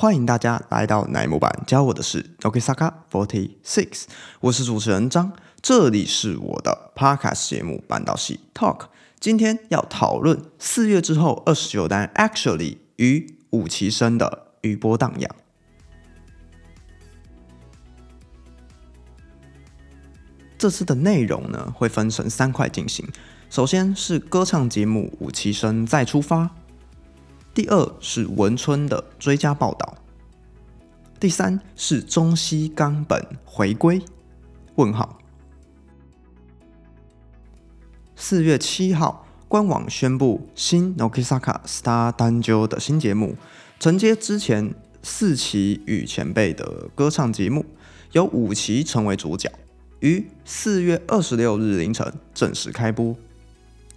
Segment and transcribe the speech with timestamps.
[0.00, 4.04] 欢迎大家来到乃木板，教我的是 Nokisaka Forty Six，
[4.40, 5.30] 我是主持人张，
[5.60, 8.78] 这里是我的 Podcast 节目《半岛系 Talk》。
[9.20, 15.30] 今天要讨论四月之后二十九单 Actually 与武崎生的余波荡漾。
[20.56, 23.06] 这次的内容呢，会分成三块进行。
[23.50, 26.44] 首先是歌唱节目《武崎生再出发》，
[27.52, 29.96] 第二是文春的追加报道，
[31.18, 34.00] 第三是中西冈本回归？
[34.76, 35.18] 问号。
[38.14, 43.34] 四月七号，官网宣布新 Nokisaka Star Danjo 的新节目，
[43.80, 44.72] 承接之前
[45.02, 47.66] 四期与前辈的歌唱节目，
[48.12, 49.50] 由五期成为主角，
[49.98, 53.16] 于四月二十六日凌晨正式开播。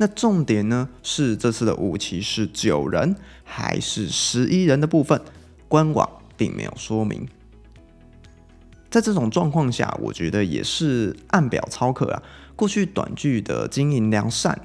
[0.00, 5.20] 那重点呢是这次的五期是九人还是十一人的部分，
[5.68, 7.28] 官网并没有说明。
[8.90, 12.22] 在这种状况下，我觉得也是按表操课啊。
[12.56, 14.58] 过去短剧的经营良善，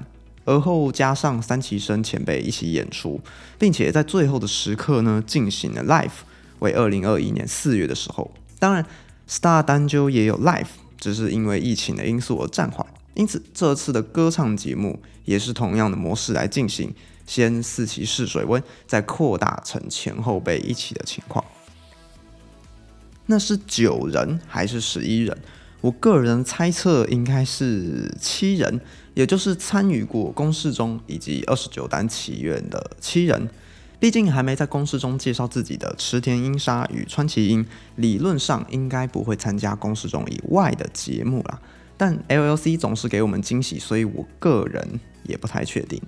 [0.46, 3.20] 而后加上三期生前辈一起演出，
[3.58, 6.24] 并且在最后的时刻呢进行了 live，
[6.60, 8.30] 为二零二一年四月的时候。
[8.58, 8.86] 当然
[9.28, 12.86] ，Star 单就也有 live，只是因为疫情的因素而暂缓。
[13.16, 16.94] 因此，这次的歌唱节目也是同样的模式来进行，
[17.26, 21.44] 先四期试水温，再扩大成前后辈一起的情况。
[23.24, 25.36] 那是九人还是十一人？
[25.80, 28.80] 我个人猜测应该是七人，
[29.14, 33.48] 也就是参与过公式中以及二十九单祈愿的七人。
[33.98, 37.64] 毕竟还没在公式中介绍自己的池田英沙与川崎英，
[37.96, 41.60] 理论上应该不会参加公式中以外的节目啦。
[41.96, 46.00] 但 LLC 总是给我们惊喜，所以我个人也不太确定。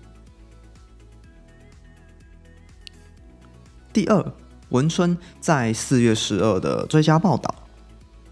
[3.92, 4.32] 第二，
[4.68, 7.54] 文春在四月十二的追加报道。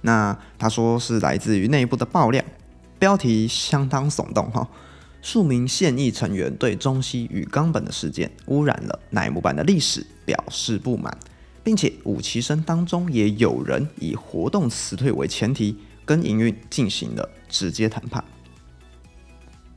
[0.03, 2.45] 那他说是来自于内部的爆料，
[2.99, 4.69] 标题相当耸动哈。
[5.23, 11.19] 数名现役成员对中西与冈本的事件污染了乃木坂的历史表示不满，
[11.65, 18.23] 并且五期生当中也有人以活动辞退为前提跟营运进行了直接谈判。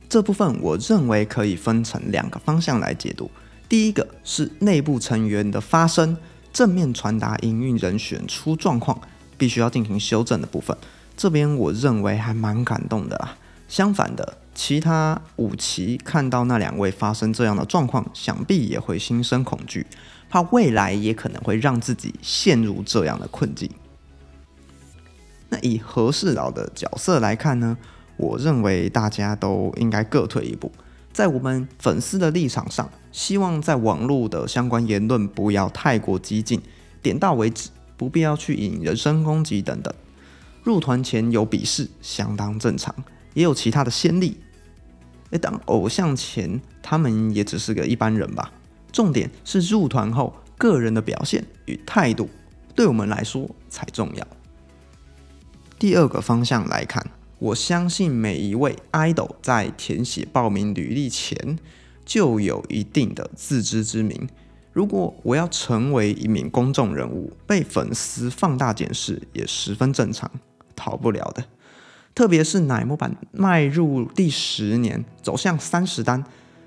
[0.08, 3.30] 这部分我认为可以分成两个方向来解读，
[3.68, 6.16] 第一个是内部成员的发声，
[6.52, 9.00] 正面传达营运人选出状况。
[9.38, 10.76] 必须要进行修正的部分，
[11.16, 13.38] 这边我认为还蛮感动的啊。
[13.70, 19.86] 相反的，其他五期看到那两位发生这样的状况，想必也会心生恐惧，
[20.28, 23.70] 怕未来也可能会让自己陷入这样的困境。
[25.62, 27.76] 以和事佬的角色来看呢，
[28.16, 30.70] 我认为大家都应该各退一步，
[31.12, 36.60] 在我们粉丝的立场上，希望在网络的相关言论不要太过激进，
[37.02, 37.70] 点到为止。
[37.96, 39.92] 不必要去引人身攻击等等，
[40.64, 42.94] 入团前有鄙视相当正常，
[43.34, 44.38] 也有其他的先例。
[45.32, 48.50] 诶，当偶像前他们也只是个一般人吧。
[48.90, 52.30] 重点是入团后个人的表现与态度，
[52.74, 54.26] 对我们来说才重要。
[55.80, 57.02] 第二个方向来看，
[57.38, 61.58] 我相信每一位 idol 在填写报名履历前
[62.04, 64.28] 就有一定的自知之明。
[64.74, 70.30] 如果我要成为一名公众人物，被粉丝放大检视也十分正常，
[70.76, 71.42] 逃不了的。
[72.14, 76.22] 特别是奶木板迈入第十年，走向三十单，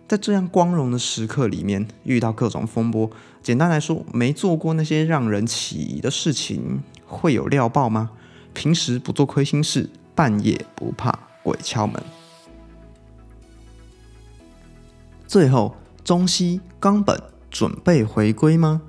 [0.08, 3.12] 在这样光荣的时刻里面，遇到各种风波。
[3.44, 8.10] 简单来说，没做过那些让人起疑的事情，会有料爆吗？
[8.54, 12.02] 平时不做亏心事，半夜不怕鬼敲门。
[15.28, 17.22] 最后，中西冈本。
[17.54, 18.82] 准备回归吗？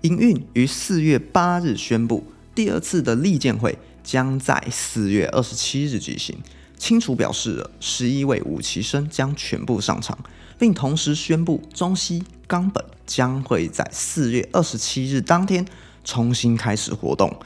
[0.00, 2.24] 营运于四月八日宣布，
[2.54, 6.38] 第二次的利剑会将在四月二十七日举行，
[6.78, 10.18] 清楚表示了十一位武旗生将全部上场，
[10.58, 15.66] 并同时宣布中西冈本将会在四月二十七日当天
[16.02, 17.38] 重新开始活动。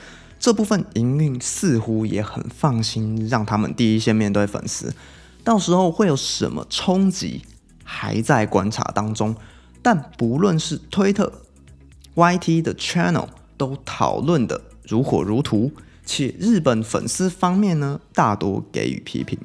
[0.44, 4.94] 这部分营运似乎也很放心，让他们第一线面对粉丝，
[5.42, 7.40] 到时候会有什么冲击，
[7.82, 9.34] 还在观察当中。
[9.80, 11.32] 但不论是推特、
[12.14, 13.26] YT 的 channel
[13.56, 15.72] 都讨论的如火如荼，
[16.04, 19.38] 且日本粉丝方面呢大多给予批评。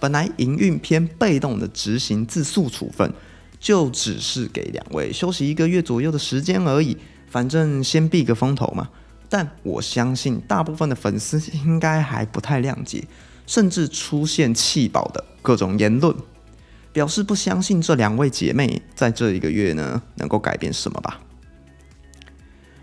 [0.00, 3.14] 本来营运偏被动的执行自诉处分，
[3.60, 6.96] 就只是给两位休息一个月左右的时间而已，
[7.30, 8.88] 反正先避个风头嘛。
[9.28, 13.04] 但我相信大部分的粉丝应该还不太谅解，
[13.46, 16.14] 甚至出现弃保的各种言论。
[16.92, 21.20] 表示不相信这两位姐妹在这一个月呢能够改变什么吧。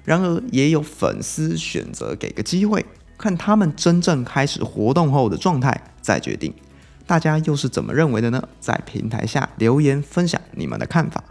[0.04, 2.86] 然而，也有粉丝选择给个机会，
[3.18, 6.54] 看他们真正开始活动后的状态再决定。
[7.08, 8.48] 大家又是怎么认为的呢？
[8.60, 11.24] 在平台下留言分享你们的看法。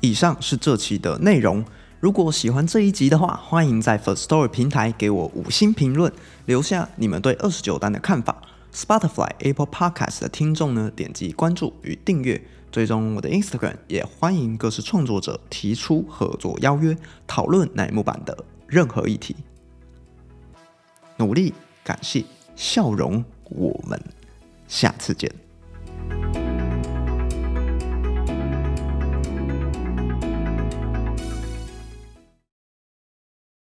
[0.00, 1.64] 以上是这期的内容。
[1.98, 6.12] 如果喜欢这一集的话，欢迎在 First Story 平台给我五星评论，
[6.44, 8.42] 留下你们对二十九单的看法。
[8.72, 16.94] Spotify、Apple Podcast 的听众呢，点击关注与订阅，追踪我的 Instagram，也欢迎各式创作者提出合作邀约，
[17.26, 19.34] 讨论乃木坂的任何议题。
[21.16, 22.22] 努力，感谢，
[22.54, 23.98] 笑容，我们
[24.68, 25.45] 下次见。